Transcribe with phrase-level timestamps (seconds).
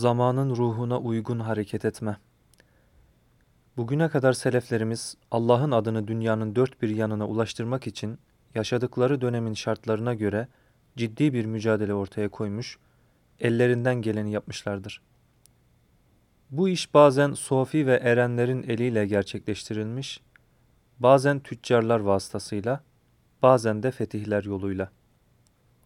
[0.00, 2.16] Zamanın ruhuna uygun hareket etme.
[3.76, 8.18] Bugüne kadar seleflerimiz Allah'ın adını dünyanın dört bir yanına ulaştırmak için
[8.54, 10.48] yaşadıkları dönemin şartlarına göre
[10.96, 12.78] ciddi bir mücadele ortaya koymuş,
[13.40, 15.02] ellerinden geleni yapmışlardır.
[16.50, 20.20] Bu iş bazen sofi ve erenlerin eliyle gerçekleştirilmiş,
[20.98, 22.80] bazen tüccarlar vasıtasıyla,
[23.42, 24.90] bazen de fetihler yoluyla.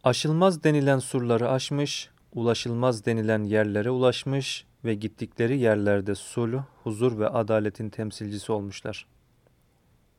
[0.04, 7.90] Aşılmaz denilen surları aşmış, ulaşılmaz denilen yerlere ulaşmış ve gittikleri yerlerde sulh, huzur ve adaletin
[7.90, 9.06] temsilcisi olmuşlar.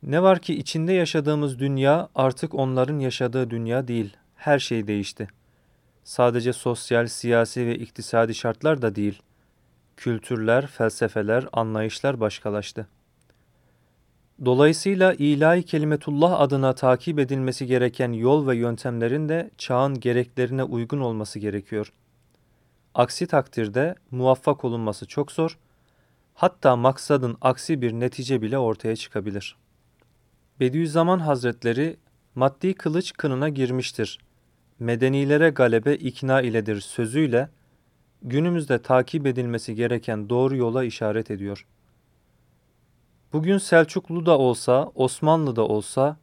[0.03, 4.17] Ne var ki içinde yaşadığımız dünya artık onların yaşadığı dünya değil.
[4.35, 5.27] Her şey değişti.
[6.03, 9.21] Sadece sosyal, siyasi ve iktisadi şartlar da değil.
[9.97, 12.87] Kültürler, felsefeler, anlayışlar başkalaştı.
[14.45, 21.39] Dolayısıyla ilahi kelimetullah adına takip edilmesi gereken yol ve yöntemlerin de çağın gereklerine uygun olması
[21.39, 22.04] gerekiyor.''
[22.95, 25.57] Aksi takdirde muvaffak olunması çok zor,
[26.33, 29.57] hatta maksadın aksi bir netice bile ortaya çıkabilir.
[30.59, 31.97] Bediüzzaman Hazretleri,
[32.35, 34.19] maddi kılıç kınına girmiştir.
[34.79, 37.49] Medenilere galebe ikna iledir sözüyle,
[38.21, 41.67] günümüzde takip edilmesi gereken doğru yola işaret ediyor.
[43.33, 46.17] Bugün Selçuklu da olsa, Osmanlı da olsa,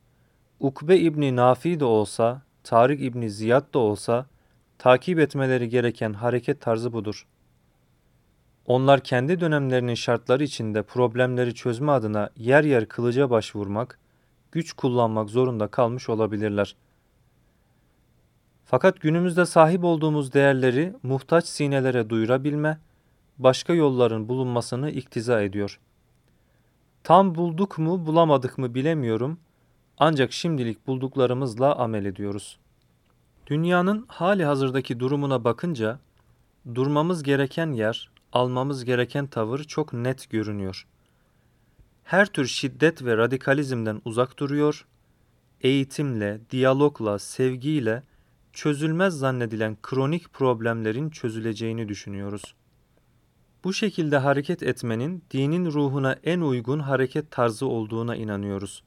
[0.60, 4.26] Ukbe İbni Nafi de olsa, Tarık İbni Ziyad da olsa,
[4.83, 7.27] takip etmeleri gereken hareket tarzı budur.
[8.66, 13.98] Onlar kendi dönemlerinin şartları içinde problemleri çözme adına yer yer kılıca başvurmak,
[14.52, 16.77] güç kullanmak zorunda kalmış olabilirler.
[18.64, 22.78] Fakat günümüzde sahip olduğumuz değerleri muhtaç sinelere duyurabilme,
[23.39, 25.80] başka yolların bulunmasını iktiza ediyor.
[27.05, 29.39] Tam bulduk mu bulamadık mı bilemiyorum
[29.98, 32.71] ancak şimdilik bulduklarımızla amel ediyoruz.''
[33.46, 35.98] Dünyanın hali hazırdaki durumuna bakınca
[36.74, 40.86] durmamız gereken yer, almamız gereken tavır çok net görünüyor.
[42.05, 44.86] Her tür şiddet ve radikalizmden uzak duruyor,
[45.61, 48.02] eğitimle, diyalogla, sevgiyle
[48.52, 52.55] çözülmez zannedilen kronik problemlerin çözüleceğini düşünüyoruz.
[53.64, 58.83] Bu şekilde hareket etmenin dinin ruhuna en uygun hareket tarzı olduğuna inanıyoruz.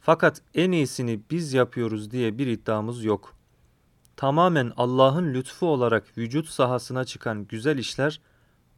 [0.00, 3.41] Fakat en iyisini biz yapıyoruz diye bir iddiamız yok.''
[4.22, 8.20] Tamamen Allah'ın lütfu olarak vücut sahasına çıkan güzel işler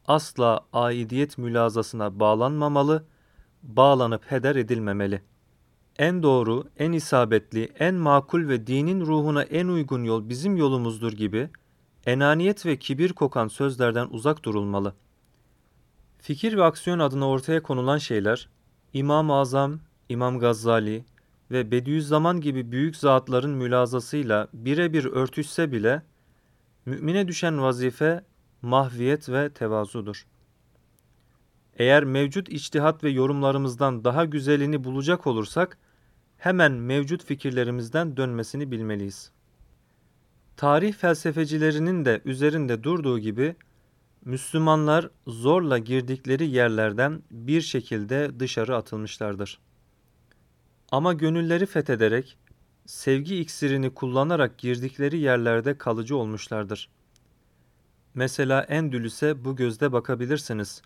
[0.07, 3.05] asla aidiyet mülazasına bağlanmamalı,
[3.63, 5.21] bağlanıp heder edilmemeli.
[5.97, 11.49] En doğru, en isabetli, en makul ve dinin ruhuna en uygun yol bizim yolumuzdur gibi
[12.05, 14.93] enaniyet ve kibir kokan sözlerden uzak durulmalı.
[16.19, 18.49] Fikir ve aksiyon adına ortaya konulan şeyler
[18.93, 19.79] İmam-ı Azam,
[20.09, 21.05] İmam Gazali,
[21.51, 26.01] ve Bediüzzaman gibi büyük zatların mülazasıyla birebir örtüşse bile
[26.85, 28.23] mümine düşen vazife
[28.61, 30.25] mahviyet ve tevazudur.
[31.77, 35.77] Eğer mevcut içtihat ve yorumlarımızdan daha güzelini bulacak olursak
[36.37, 39.31] hemen mevcut fikirlerimizden dönmesini bilmeliyiz.
[40.57, 43.55] Tarih felsefecilerinin de üzerinde durduğu gibi
[44.25, 49.59] Müslümanlar zorla girdikleri yerlerden bir şekilde dışarı atılmışlardır.
[50.91, 52.37] Ama gönülleri fethederek,
[52.85, 56.89] sevgi iksirini kullanarak girdikleri yerlerde kalıcı olmuşlardır.
[58.13, 60.81] Mesela Endülüs'e bu gözde bakabilirsiniz.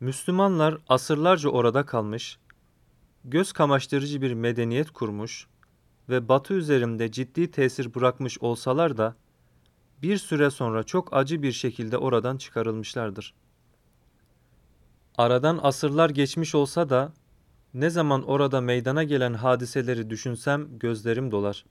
[0.00, 2.38] Müslümanlar asırlarca orada kalmış,
[3.24, 5.46] göz kamaştırıcı bir medeniyet kurmuş
[6.08, 9.16] ve batı üzerimde ciddi tesir bırakmış olsalar da,
[10.02, 13.34] bir süre sonra çok acı bir şekilde oradan çıkarılmışlardır.
[15.18, 17.12] Aradan asırlar geçmiş olsa da
[17.74, 21.64] ne zaman orada meydana gelen hadiseleri düşünsem gözlerim dolar.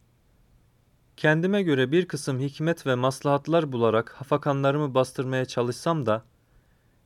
[1.17, 6.23] Kendime göre bir kısım hikmet ve maslahatlar bularak hafakanlarımı bastırmaya çalışsam da,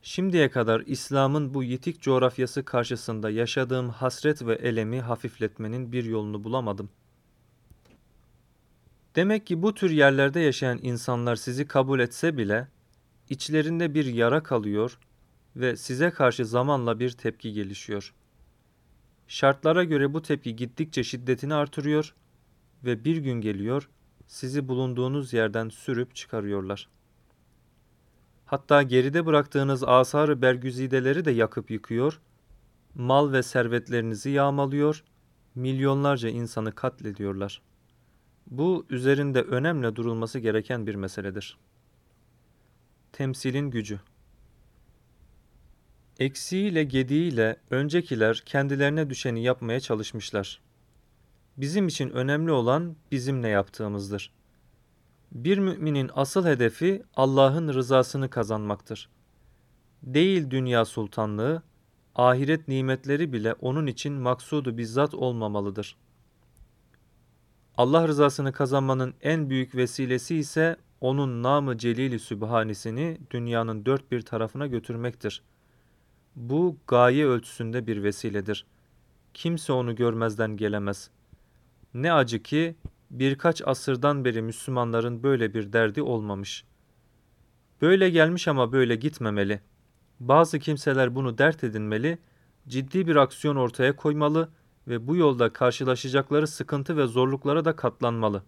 [0.02, 6.90] şimdiye kadar İslam'ın bu yitik coğrafyası karşısında yaşadığım hasret ve elemi hafifletmenin bir yolunu bulamadım.
[9.16, 12.68] Demek ki bu tür yerlerde yaşayan insanlar sizi kabul etse bile,
[13.30, 14.98] içlerinde bir yara kalıyor
[15.56, 18.18] ve size karşı zamanla bir tepki gelişiyor.''
[19.28, 22.14] Şartlara göre bu tepki gittikçe şiddetini artırıyor
[22.84, 23.88] ve bir gün geliyor
[24.26, 26.88] sizi bulunduğunuz yerden sürüp çıkarıyorlar.
[28.46, 32.20] Hatta geride bıraktığınız asar-ı bergüzideleri de yakıp yıkıyor,
[32.94, 35.04] mal ve servetlerinizi yağmalıyor,
[35.54, 37.62] milyonlarca insanı katlediyorlar.
[38.46, 41.58] Bu üzerinde önemli durulması gereken bir meseledir.
[43.12, 44.00] Temsilin gücü
[46.18, 50.60] Eksiğiyle gediğiyle öncekiler kendilerine düşeni yapmaya çalışmışlar.
[51.56, 54.32] Bizim için önemli olan bizim ne yaptığımızdır.
[55.32, 59.08] Bir müminin asıl hedefi Allah'ın rızasını kazanmaktır.
[60.02, 61.62] Değil dünya sultanlığı,
[62.14, 65.96] ahiret nimetleri bile onun için maksudu bizzat olmamalıdır.
[67.76, 74.66] Allah rızasını kazanmanın en büyük vesilesi ise onun namı celili sübhanisini dünyanın dört bir tarafına
[74.66, 75.42] götürmektir.
[76.38, 78.66] Bu gaye ölçüsünde bir vesiledir.
[79.34, 81.10] Kimse onu görmezden gelemez.
[81.94, 82.76] Ne acı ki
[83.10, 86.64] birkaç asırdan beri Müslümanların böyle bir derdi olmamış.
[87.82, 89.60] Böyle gelmiş ama böyle gitmemeli.
[90.20, 92.18] Bazı kimseler bunu dert edinmeli,
[92.68, 94.48] ciddi bir aksiyon ortaya koymalı
[94.88, 98.42] ve bu yolda karşılaşacakları sıkıntı ve zorluklara da katlanmalı.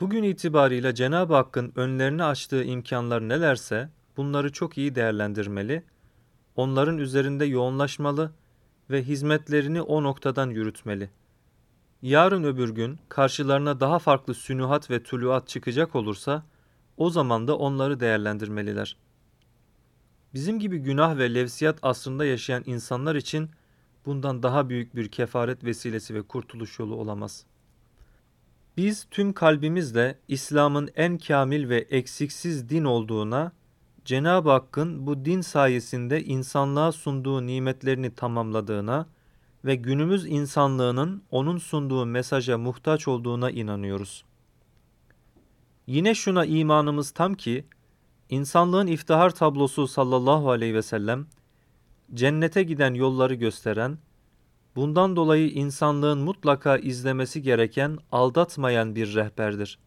[0.00, 5.82] Bugün itibarıyla Cenab-ı Hakk'ın önlerine açtığı imkanlar nelerse bunları çok iyi değerlendirmeli,
[6.56, 8.32] onların üzerinde yoğunlaşmalı
[8.90, 11.10] ve hizmetlerini o noktadan yürütmeli.
[12.02, 16.44] Yarın öbür gün karşılarına daha farklı sünuhat ve tuluat çıkacak olursa
[16.96, 18.96] o zaman da onları değerlendirmeliler.
[20.34, 23.50] Bizim gibi günah ve levsiyat asrında yaşayan insanlar için
[24.06, 27.44] bundan daha büyük bir kefaret vesilesi ve kurtuluş yolu olamaz.
[28.76, 33.52] Biz tüm kalbimizle İslam'ın en kamil ve eksiksiz din olduğuna,
[34.06, 39.06] Cenab-ı Hakk'ın bu din sayesinde insanlığa sunduğu nimetlerini tamamladığına
[39.64, 44.24] ve günümüz insanlığının onun sunduğu mesaja muhtaç olduğuna inanıyoruz.
[45.86, 47.64] Yine şuna imanımız tam ki,
[48.28, 51.26] insanlığın iftihar tablosu sallallahu aleyhi ve sellem,
[52.14, 53.98] cennete giden yolları gösteren,
[54.76, 59.78] bundan dolayı insanlığın mutlaka izlemesi gereken, aldatmayan bir rehberdir.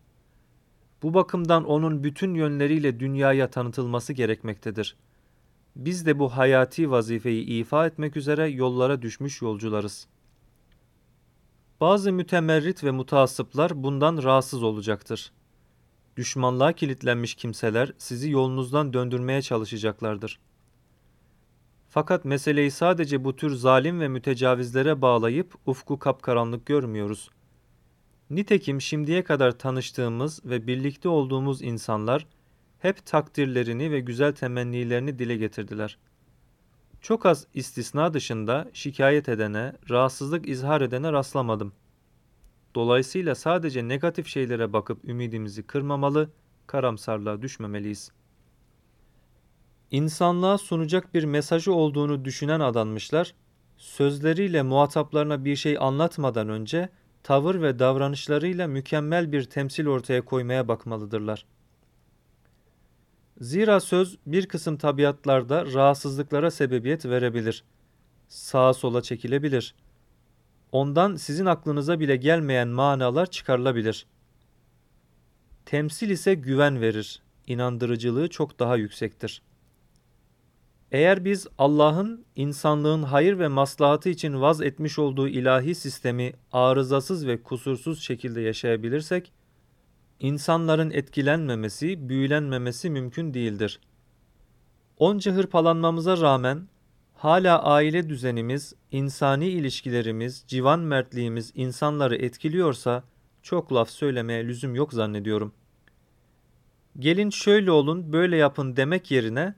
[1.04, 4.96] Bu bakımdan onun bütün yönleriyle dünyaya tanıtılması gerekmektedir.
[5.75, 10.07] Biz de bu hayati vazifeyi ifa etmek üzere yollara düşmüş yolcularız.
[11.81, 15.31] Bazı mütemerrit ve mutasıplar bundan rahatsız olacaktır.
[16.18, 20.40] Düşmanlığa kilitlenmiş kimseler sizi yolunuzdan döndürmeye çalışacaklardır.
[21.90, 27.30] Fakat meseleyi sadece bu tür zalim ve mütecavizlere bağlayıp ufku kapkaranlık görmüyoruz.
[28.30, 32.28] Nitekim şimdiye kadar tanıştığımız ve birlikte olduğumuz insanlar
[32.80, 35.98] hep takdirlerini ve güzel temennilerini dile getirdiler.
[37.02, 41.74] Çok az istisna dışında şikayet edene, rahatsızlık izhar edene rastlamadım.
[42.76, 46.30] Dolayısıyla sadece negatif şeylere bakıp ümidimizi kırmamalı,
[46.68, 48.20] karamsarlığa düşmemeliyiz.''
[49.92, 53.34] insanlığa sunacak bir mesajı olduğunu düşünen adanmışlar,
[53.78, 56.90] sözleriyle muhataplarına bir şey anlatmadan önce
[57.24, 61.45] tavır ve davranışlarıyla mükemmel bir temsil ortaya koymaya bakmalıdırlar.
[63.42, 67.63] Zira söz bir kısım tabiatlarda rahatsızlıklara sebebiyet verebilir.
[68.27, 69.75] Sağa sola çekilebilir.
[70.71, 74.06] Ondan sizin aklınıza bile gelmeyen manalar çıkarılabilir.
[75.65, 77.22] Temsil ise güven verir.
[77.48, 79.49] İnandırıcılığı çok daha yüksektir.''
[80.91, 87.44] Eğer biz Allah'ın insanlığın hayır ve maslahatı için vaz etmiş olduğu ilahi sistemi arızasız ve
[87.44, 89.31] kusursuz şekilde yaşayabilirsek,
[90.19, 93.80] insanların etkilenmemesi, büyülenmemesi mümkün değildir.
[94.97, 96.68] Onca hırpalanmamıza rağmen
[97.13, 103.03] hala aile düzenimiz, insani ilişkilerimiz, civan mertliğimiz insanları etkiliyorsa
[103.44, 105.53] çok laf söylemeye lüzum yok zannediyorum.
[107.00, 109.55] Gelin şöyle olun, böyle yapın demek yerine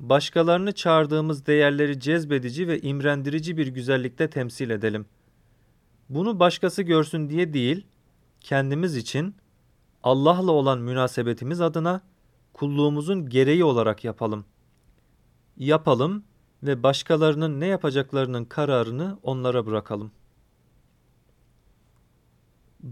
[0.00, 5.06] başkalarını çağırdığımız değerleri cezbedici ve imrendirici bir güzellikte temsil edelim.
[6.08, 7.86] Bunu başkası görsün diye değil,
[8.40, 9.34] kendimiz için
[10.02, 12.00] Allah'la olan münasebetimiz adına
[12.52, 14.44] kulluğumuzun gereği olarak yapalım.
[15.56, 16.24] Yapalım
[16.62, 20.12] ve başkalarının ne yapacaklarının kararını onlara bırakalım.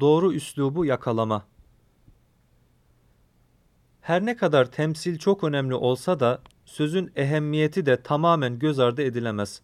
[0.00, 1.46] Doğru üslubu yakalama
[4.00, 9.62] Her ne kadar temsil çok önemli olsa da sözün ehemmiyeti de tamamen göz ardı edilemez.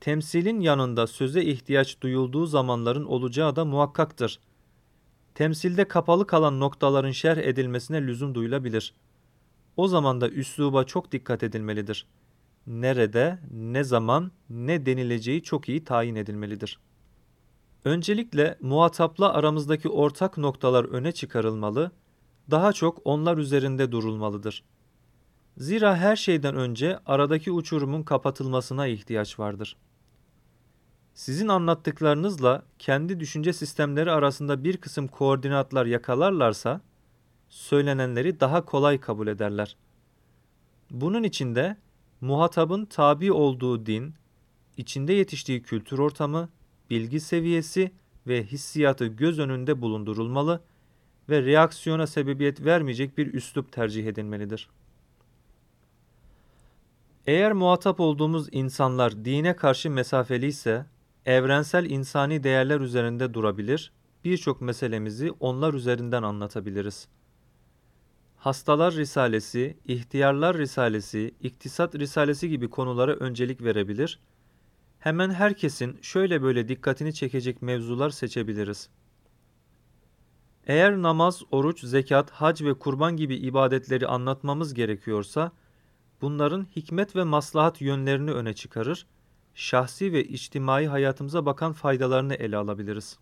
[0.00, 4.40] Temsilin yanında söze ihtiyaç duyulduğu zamanların olacağı da muhakkaktır.
[5.34, 8.94] Temsilde kapalı kalan noktaların şerh edilmesine lüzum duyulabilir.
[9.76, 12.06] O zaman da üsluba çok dikkat edilmelidir.
[12.66, 16.78] Nerede, ne zaman, ne denileceği çok iyi tayin edilmelidir.
[17.84, 21.90] Öncelikle muhatapla aramızdaki ortak noktalar öne çıkarılmalı,
[22.50, 24.75] daha çok onlar üzerinde durulmalıdır.''
[25.56, 29.76] Zira her şeyden önce aradaki uçurumun kapatılmasına ihtiyaç vardır.
[31.14, 36.80] Sizin anlattıklarınızla kendi düşünce sistemleri arasında bir kısım koordinatlar yakalarlarsa
[37.48, 39.76] söylenenleri daha kolay kabul ederler.
[40.90, 41.76] Bunun içinde
[42.20, 44.14] muhatabın tabi olduğu din,
[44.76, 46.48] içinde yetiştiği kültür ortamı,
[46.90, 47.92] bilgi seviyesi
[48.26, 50.60] ve hissiyatı göz önünde bulundurulmalı
[51.28, 54.68] ve reaksiyona sebebiyet vermeyecek bir üslup tercih edilmelidir.
[57.26, 60.86] Eğer muhatap olduğumuz insanlar dine karşı mesafeli ise
[61.24, 63.92] evrensel insani değerler üzerinde durabilir,
[64.24, 67.08] birçok meselemizi onlar üzerinden anlatabiliriz.
[68.36, 74.20] Hastalar Risalesi, İhtiyarlar Risalesi, İktisat Risalesi gibi konulara öncelik verebilir,
[74.98, 78.88] hemen herkesin şöyle böyle dikkatini çekecek mevzular seçebiliriz.
[80.66, 85.52] Eğer namaz, oruç, zekat, hac ve kurban gibi ibadetleri anlatmamız gerekiyorsa,
[86.20, 89.06] bunların hikmet ve maslahat yönlerini öne çıkarır,
[89.54, 93.18] şahsi ve içtimai hayatımıza bakan faydalarını ele alabiliriz.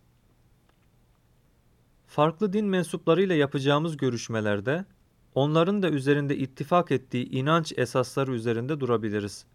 [2.07, 4.85] Farklı din mensuplarıyla yapacağımız görüşmelerde,
[5.35, 9.47] onların da üzerinde ittifak ettiği inanç esasları üzerinde durabiliriz.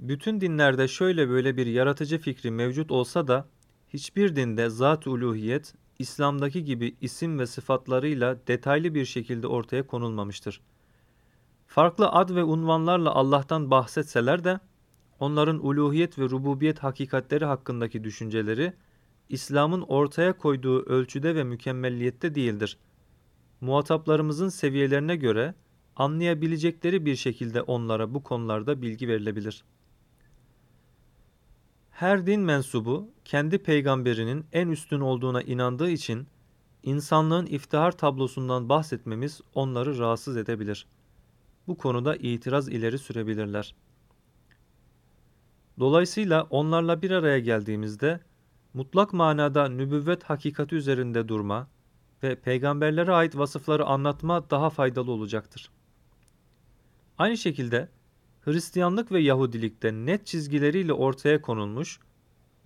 [0.00, 3.48] Bütün dinlerde şöyle böyle bir yaratıcı fikri mevcut olsa da,
[3.88, 10.60] hiçbir dinde zat-ı uluhiyet, İslam'daki gibi isim ve sıfatlarıyla detaylı bir şekilde ortaya konulmamıştır.
[11.74, 14.60] Farklı ad ve unvanlarla Allah'tan bahsetseler de
[15.20, 18.72] onların uluhiyet ve rububiyet hakikatleri hakkındaki düşünceleri
[19.28, 22.78] İslam'ın ortaya koyduğu ölçüde ve mükemmelliyette değildir.
[23.60, 25.54] Muhataplarımızın seviyelerine göre
[25.96, 29.64] anlayabilecekleri bir şekilde onlara bu konularda bilgi verilebilir.
[31.90, 36.26] Her din mensubu kendi peygamberinin en üstün olduğuna inandığı için
[36.82, 40.86] insanlığın iftihar tablosundan bahsetmemiz onları rahatsız edebilir.
[41.68, 43.74] Bu konuda itiraz ileri sürebilirler.
[45.78, 48.20] Dolayısıyla onlarla bir araya geldiğimizde
[48.74, 51.68] mutlak manada nübüvvet hakikati üzerinde durma
[52.22, 55.70] ve peygamberlere ait vasıfları anlatma daha faydalı olacaktır.
[57.18, 57.88] Aynı şekilde
[58.40, 62.00] Hristiyanlık ve Yahudilikte net çizgileriyle ortaya konulmuş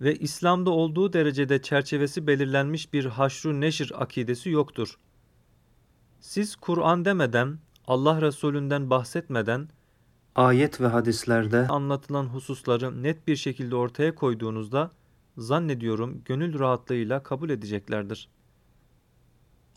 [0.01, 4.99] ve İslam'da olduğu derecede çerçevesi belirlenmiş bir haşru neşir akidesi yoktur.
[6.19, 7.59] Siz Kur'an demeden,
[7.89, 9.69] Allah Resulünden bahsetmeden,
[10.35, 14.91] ayet ve hadislerde anlatılan hususları net bir şekilde ortaya koyduğunuzda,
[15.37, 18.29] zannediyorum gönül rahatlığıyla kabul edeceklerdir.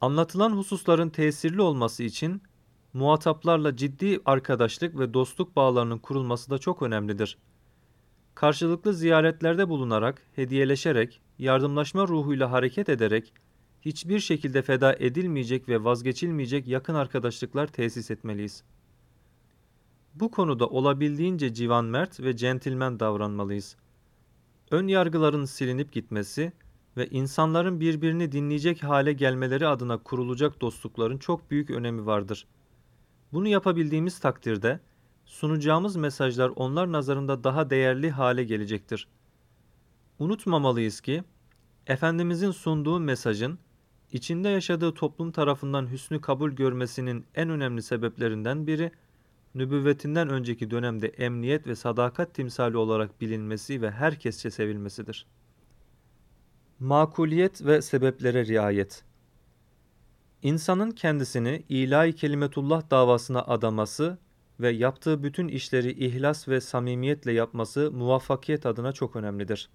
[0.01, 2.43] Anlatılan hususların tesirli olması için
[2.93, 7.39] muhataplarla ciddi arkadaşlık ve dostluk bağlarının kurulması da çok önemlidir.
[8.35, 13.33] Karşılıklı ziyaretlerde bulunarak, hediyeleşerek, yardımlaşma ruhuyla hareket ederek,
[13.83, 18.63] hiçbir şekilde feda edilmeyecek ve vazgeçilmeyecek yakın arkadaşlıklar tesis etmeliyiz.
[20.15, 23.77] Bu konuda olabildiğince civan mert ve centilmen davranmalıyız.
[24.71, 26.53] Ön yargıların silinip gitmesi
[26.97, 32.47] ve insanların birbirini dinleyecek hale gelmeleri adına kurulacak dostlukların çok büyük önemi vardır.''
[33.33, 34.81] Bunu yapabildiğimiz takdirde
[35.25, 39.09] sunacağımız mesajlar onlar nazarında daha değerli hale gelecektir.
[40.19, 41.25] Unutmamalıyız ki
[41.87, 43.59] Efendimizin sunduğu mesajın
[44.13, 48.91] içinde yaşadığı toplum tarafından hüsnü kabul görmesinin en önemli sebeplerinden biri
[49.55, 55.27] nübüvvetinden önceki dönemde emniyet ve sadakat timsali olarak bilinmesi ve herkesçe sevilmesidir.
[56.79, 59.05] Makuliyet ve sebeplere riayet
[60.43, 64.19] İnsanın kendisini ilahi kelimetullah davasına adaması
[64.61, 69.71] ve yaptığı bütün işleri ihlas ve samimiyetle yapması muvaffakiyet adına çok önemlidir.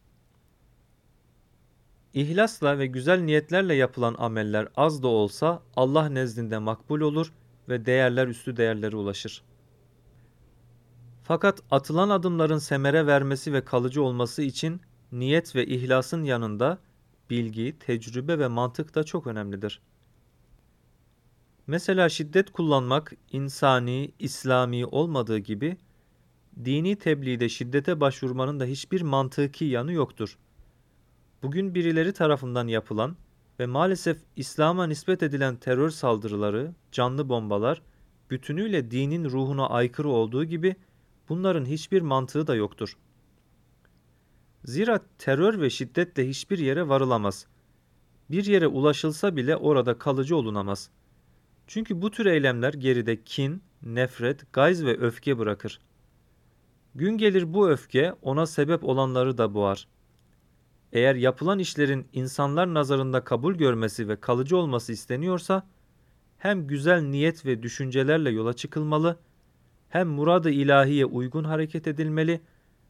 [2.17, 7.33] İhlasla ve güzel niyetlerle yapılan ameller az da olsa Allah nezdinde makbul olur
[7.69, 9.43] ve değerler üstü değerlere ulaşır.
[11.23, 14.81] Fakat atılan adımların semere vermesi ve kalıcı olması için
[15.11, 16.77] niyet ve ihlasın yanında
[17.29, 19.81] bilgi, tecrübe ve mantık da çok önemlidir.
[21.67, 25.77] Mesela şiddet kullanmak insani, İslami olmadığı gibi
[26.65, 30.37] dini tebliğde şiddete başvurmanın da hiçbir mantıki yanı yoktur.
[31.43, 33.15] Bugün birileri tarafından yapılan
[33.59, 37.81] ve maalesef İslam'a nispet edilen terör saldırıları, canlı bombalar
[38.29, 40.75] bütünüyle dinin ruhuna aykırı olduğu gibi
[41.29, 42.97] bunların hiçbir mantığı da yoktur.
[44.65, 47.47] Zira terör ve şiddetle hiçbir yere varılamaz.
[48.31, 50.97] Bir yere ulaşılsa bile orada kalıcı olunamaz.''
[51.67, 55.79] Çünkü bu tür eylemler geride kin, nefret, gayz ve öfke bırakır.
[56.95, 59.87] Gün gelir bu öfke ona sebep olanları da boğar.
[60.93, 65.67] Eğer yapılan işlerin insanlar nazarında kabul görmesi ve kalıcı olması isteniyorsa,
[66.37, 69.19] hem güzel niyet ve düşüncelerle yola çıkılmalı,
[69.89, 72.41] hem murad-ı ilahiye uygun hareket edilmeli,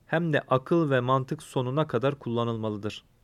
[0.06, 3.18] hem de akıl ve mantık sonuna kadar kullanılmalıdır.''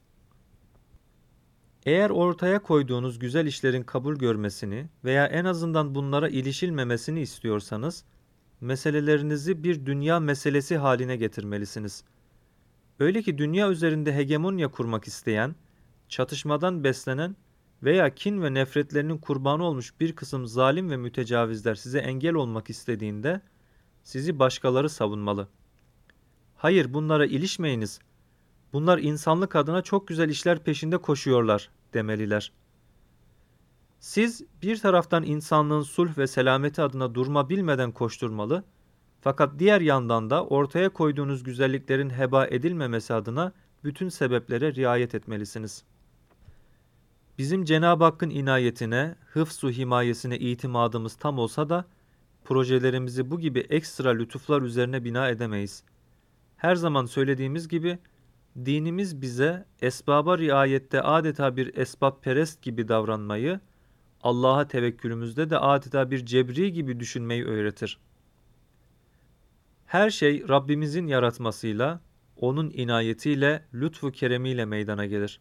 [1.86, 8.04] Eğer ortaya koyduğunuz güzel işlerin kabul görmesini veya en azından bunlara ilişilmemesini istiyorsanız,
[8.62, 12.04] meselelerinizi bir dünya meselesi haline getirmelisiniz.
[13.00, 15.56] Öyle ki dünya üzerinde hegemonya kurmak isteyen,
[16.10, 17.36] çatışmadan beslenen
[17.84, 23.42] veya kin ve nefretlerinin kurbanı olmuş bir kısım zalim ve mütecavizler size engel olmak istediğinde
[24.04, 25.48] sizi başkaları savunmalı.
[26.56, 28.00] Hayır bunlara ilişmeyiniz.
[28.74, 32.52] Bunlar insanlık adına çok güzel işler peşinde koşuyorlar demeliler.
[34.00, 38.64] Siz bir taraftan insanlığın sulh ve selameti adına durma bilmeden koşturmalı,
[39.24, 43.52] fakat diğer yandan da ortaya koyduğunuz güzelliklerin heba edilmemesi adına
[43.84, 45.84] bütün sebeplere riayet etmelisiniz.
[47.38, 51.86] Bizim Cenab-ı Hakk'ın inayetine, hıfzu himayesine itimadımız tam olsa da
[52.46, 55.84] projelerimizi bu gibi ekstra lütuflar üzerine bina edemeyiz.
[56.58, 58.00] Her zaman söylediğimiz gibi
[58.66, 63.60] dinimiz bize esbaba riayette adeta bir esbab perest gibi davranmayı,
[64.24, 68.00] Allah'a tevekkülümüzde de adeta bir cebri gibi düşünmeyi öğretir.
[69.94, 72.02] Her şey Rabbimizin yaratmasıyla,
[72.38, 75.40] onun inayetiyle, lütfu keremiyle meydana gelir.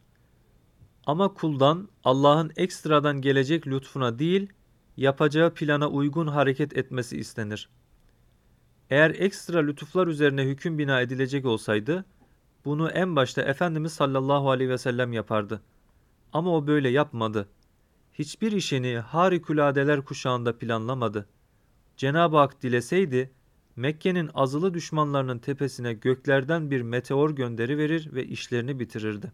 [1.07, 4.53] Ama kuldan Allah'ın ekstradan gelecek lütfuna değil,
[4.97, 7.69] yapacağı plana uygun hareket etmesi istenir.
[8.91, 12.05] Eğer ekstra lütuflar üzerine hüküm bina edilecek olsaydı,
[12.65, 15.63] bunu en başta Efendimiz sallallahu aleyhi ve sellem yapardı.
[16.33, 17.49] Ama o böyle yapmadı.
[18.15, 21.29] Hiçbir işini harikuladeler kuşağında planlamadı.
[21.97, 23.31] Cenab-ı Hak dileseydi,
[23.77, 29.33] Mekke'nin azılı düşmanlarının tepesine göklerden bir meteor gönderi verir ve işlerini bitirirdi.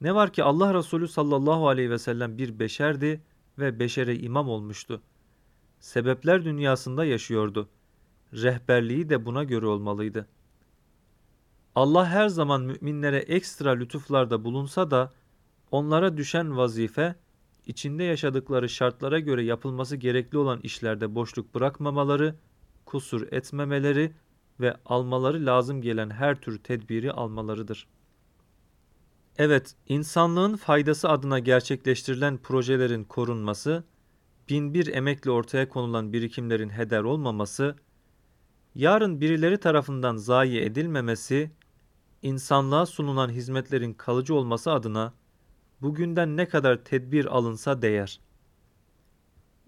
[0.00, 3.20] Ne var ki Allah Resulü sallallahu aleyhi ve sellem bir beşerdi
[3.58, 5.02] ve beşere imam olmuştu.
[5.80, 7.68] Sebepler dünyasında yaşıyordu.
[8.32, 10.28] Rehberliği de buna göre olmalıydı.
[11.74, 15.12] Allah her zaman müminlere ekstra lütuflarda bulunsa da
[15.70, 17.14] onlara düşen vazife
[17.66, 22.34] içinde yaşadıkları şartlara göre yapılması gerekli olan işlerde boşluk bırakmamaları,
[22.94, 24.12] kusur etmemeleri
[24.60, 27.86] ve almaları lazım gelen her tür tedbiri almalarıdır.
[29.38, 33.84] Evet, insanlığın faydası adına gerçekleştirilen projelerin korunması,
[34.48, 37.76] bin bir emekle ortaya konulan birikimlerin heder olmaması,
[38.74, 41.50] yarın birileri tarafından zayi edilmemesi,
[42.22, 45.14] insanlığa sunulan hizmetlerin kalıcı olması adına
[45.82, 48.20] bugünden ne kadar tedbir alınsa değer.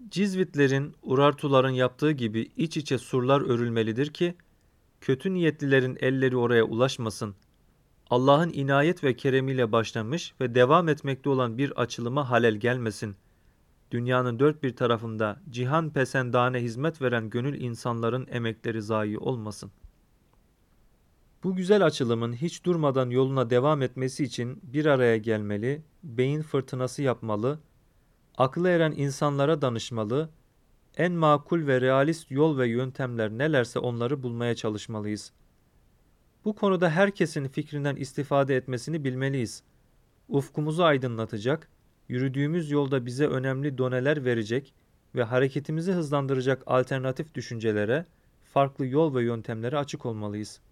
[0.09, 4.35] Cizvitlerin, Urartuların yaptığı gibi iç içe surlar örülmelidir ki,
[5.01, 7.35] kötü niyetlilerin elleri oraya ulaşmasın.
[8.09, 13.15] Allah'ın inayet ve keremiyle başlamış ve devam etmekte olan bir açılıma halel gelmesin.
[13.91, 19.71] Dünyanın dört bir tarafında cihan pesendane hizmet veren gönül insanların emekleri zayi olmasın.''
[21.43, 27.59] Bu güzel açılımın hiç durmadan yoluna devam etmesi için bir araya gelmeli, beyin fırtınası yapmalı,
[28.37, 30.29] aklı eren insanlara danışmalı,
[30.97, 35.31] en makul ve realist yol ve yöntemler nelerse onları bulmaya çalışmalıyız.
[36.45, 39.63] Bu konuda herkesin fikrinden istifade etmesini bilmeliyiz.
[40.29, 41.69] Ufkumuzu aydınlatacak,
[42.07, 44.73] yürüdüğümüz yolda bize önemli doneler verecek
[45.15, 48.05] ve hareketimizi hızlandıracak alternatif düşüncelere,
[48.43, 50.67] farklı yol ve yöntemlere açık olmalıyız.''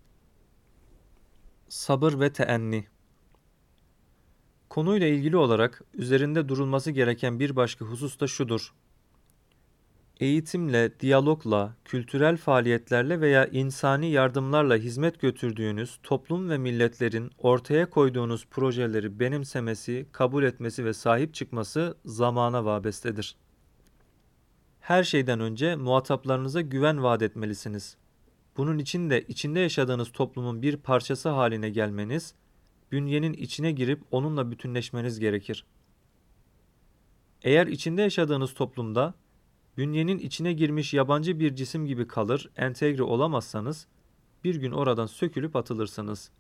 [1.70, 2.88] Sabır ve teenni
[4.76, 8.74] Konuyla ilgili olarak üzerinde durulması gereken bir başka husus da şudur.
[10.20, 19.20] Eğitimle, diyalogla, kültürel faaliyetlerle veya insani yardımlarla hizmet götürdüğünüz toplum ve milletlerin ortaya koyduğunuz projeleri
[19.20, 23.36] benimsemesi, kabul etmesi ve sahip çıkması zamana vabestedir.
[24.80, 27.98] Her şeyden önce muhataplarınıza güven vaat etmelisiniz.
[28.58, 32.36] Bunun için de içinde yaşadığınız toplumun bir parçası haline gelmeniz,
[32.92, 35.66] bünyenin içine girip onunla bütünleşmeniz gerekir.
[37.42, 39.14] Eğer içinde yaşadığınız toplumda
[39.78, 43.88] bünyenin içine girmiş yabancı bir cisim gibi kalır, entegre olamazsanız
[44.44, 46.32] bir gün oradan sökülüp atılırsınız.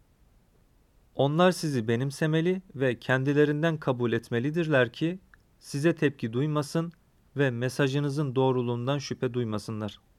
[1.15, 5.19] Onlar sizi benimsemeli ve kendilerinden kabul etmelidirler ki
[5.59, 6.91] size tepki duymasın
[7.37, 10.15] ve mesajınızın doğruluğundan şüphe duymasınlar.''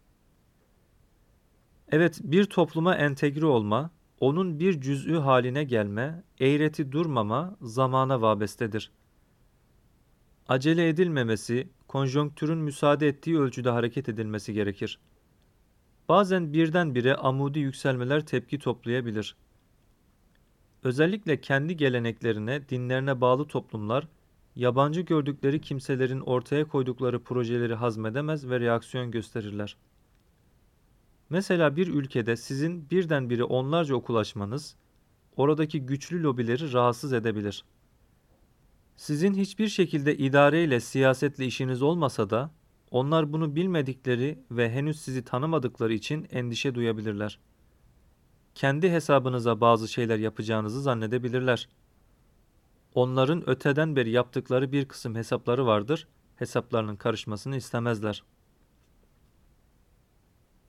[1.89, 8.91] Evet, bir topluma entegre olma, onun bir cüz'ü haline gelme, eğreti durmama zamana vabestedir.
[10.49, 14.99] Acele edilmemesi, konjonktürün müsaade ettiği ölçüde hareket edilmesi gerekir.
[16.09, 19.37] Bazen birdenbire amudi yükselmeler tepki toplayabilir.
[20.85, 24.09] Özellikle kendi geleneklerine, dinlerine bağlı toplumlar,
[24.57, 29.77] yabancı gördükleri kimselerin ortaya koydukları projeleri hazmedemez ve reaksiyon gösterirler.
[31.31, 34.77] Mesela bir ülkede sizin birdenbire onlarca okul açmanız,
[35.37, 37.65] oradaki güçlü lobileri rahatsız edebilir.
[38.97, 42.51] Sizin hiçbir şekilde idareyle, siyasetle işiniz olmasa da,
[42.91, 47.39] onlar bunu bilmedikleri ve henüz sizi tanımadıkları için endişe duyabilirler.
[48.55, 51.69] Kendi hesabınıza bazı şeyler yapacağınızı zannedebilirler.
[52.95, 56.09] Onların öteden beri yaptıkları bir kısım hesapları vardır.
[56.37, 58.23] Hesaplarının karışmasını istemezler.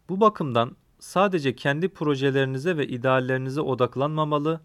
[0.10, 4.62] Bu bakımdan sadece kendi projelerinize ve ideallerinize odaklanmamalı,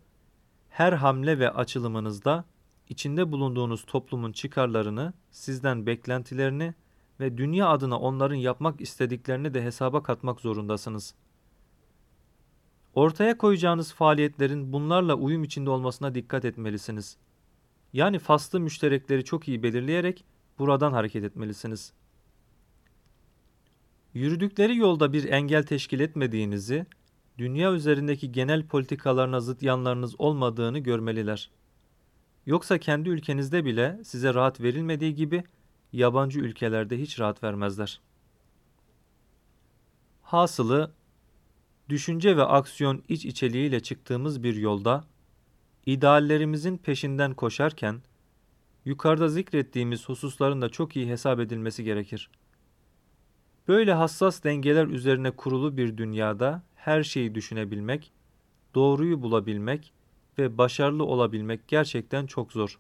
[0.68, 2.44] her hamle ve açılımınızda
[2.88, 6.74] içinde bulunduğunuz toplumun çıkarlarını, sizden beklentilerini
[7.20, 11.14] ve dünya adına onların yapmak istediklerini de hesaba katmak zorundasınız.
[12.94, 17.16] Ortaya koyacağınız faaliyetlerin bunlarla uyum içinde olmasına dikkat etmelisiniz.
[17.92, 20.24] Yani faslı müşterekleri çok iyi belirleyerek
[20.58, 21.92] buradan hareket etmelisiniz.
[24.14, 26.86] Yürüdükleri yolda bir engel teşkil etmediğinizi,
[27.38, 31.50] dünya üzerindeki genel politikalarına zıt yanlarınız olmadığını görmeliler.
[32.46, 35.44] Yoksa kendi ülkenizde bile size rahat verilmediği gibi
[35.92, 38.00] yabancı ülkelerde hiç rahat vermezler.
[40.22, 40.92] Hasılı,
[41.88, 45.04] düşünce ve aksiyon iç içeliğiyle çıktığımız bir yolda,
[45.86, 48.02] ideallerimizin peşinden koşarken,
[48.84, 52.30] yukarıda zikrettiğimiz hususların da çok iyi hesap edilmesi gerekir.
[53.68, 58.12] Böyle hassas dengeler üzerine kurulu bir dünyada her şeyi düşünebilmek,
[58.74, 59.92] doğruyu bulabilmek
[60.38, 62.78] ve başarılı olabilmek gerçekten çok zor.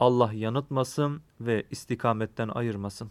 [0.00, 3.10] Allah yanıtmasın ve istikametten ayırmasın.